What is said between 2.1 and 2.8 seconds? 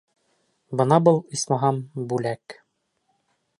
бүләк!